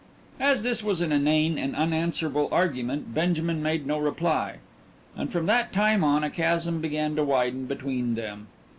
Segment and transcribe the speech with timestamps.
[0.39, 4.55] As this was an inane and unanswerable argument Benjamin made no reply,
[5.15, 8.47] and from that time on a chasm began to widen between them.